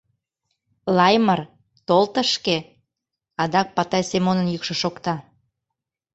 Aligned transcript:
—Лаймыр, 0.97 1.39
тол 1.87 2.05
тышке!— 2.13 2.57
адак 3.41 3.67
Патай 3.75 4.03
Семонын 4.11 4.47
йӱкшӧ 4.53 4.75
шокта. 4.81 5.15